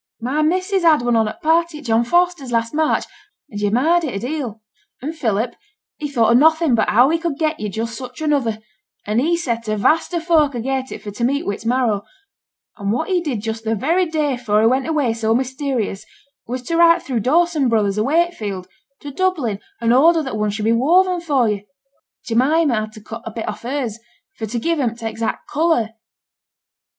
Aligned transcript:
'My 0.19 0.41
missus 0.41 0.81
had 0.81 1.03
one 1.03 1.15
on 1.15 1.27
at 1.27 1.41
th' 1.41 1.43
party 1.43 1.77
at 1.77 1.83
John 1.85 2.03
Foster's 2.03 2.51
last 2.51 2.73
March, 2.73 3.05
and 3.51 3.61
yo' 3.61 3.67
admired 3.67 4.03
it 4.03 4.15
a 4.15 4.19
deal. 4.19 4.59
And 4.99 5.15
Philip, 5.15 5.53
he 5.99 6.09
thought 6.09 6.31
o' 6.31 6.33
nothing 6.33 6.73
but 6.73 6.89
how 6.89 7.09
he 7.09 7.19
could 7.19 7.37
get 7.37 7.59
yo' 7.59 7.69
just 7.69 7.95
such 7.99 8.19
another, 8.19 8.57
and 9.05 9.21
he 9.21 9.37
set 9.37 9.67
a 9.67 9.77
vast 9.77 10.11
o' 10.15 10.19
folk 10.19 10.55
agait 10.55 10.87
for 10.99 11.11
to 11.11 11.23
meet 11.23 11.45
wi' 11.45 11.53
its 11.53 11.67
marrow; 11.67 12.03
and 12.77 12.91
what 12.91 13.09
he 13.09 13.21
did 13.21 13.41
just 13.43 13.63
the 13.63 13.75
very 13.75 14.07
day 14.07 14.33
afore 14.33 14.61
he 14.61 14.65
went 14.67 14.87
away 14.87 15.13
so 15.13 15.35
mysterious 15.35 16.03
was 16.47 16.63
to 16.63 16.77
write 16.77 17.03
through 17.03 17.19
Dawson 17.19 17.69
Brothers, 17.69 17.99
o' 17.99 18.03
Wakefield, 18.03 18.67
to 19.01 19.11
Dublin, 19.11 19.59
and 19.79 19.93
order 19.93 20.23
that 20.23 20.35
one 20.35 20.49
should 20.49 20.65
be 20.65 20.71
woven 20.71 21.21
for 21.21 21.47
yo'. 21.47 21.61
Jemima 22.25 22.73
had 22.73 22.93
to 22.93 23.01
cut 23.01 23.21
a 23.23 23.29
bit 23.29 23.47
off 23.47 23.61
hers 23.61 23.99
for 24.35 24.47
to 24.47 24.57
give 24.57 24.79
him 24.79 24.95
t' 24.95 25.05
exact 25.05 25.47
colour.' 25.47 25.89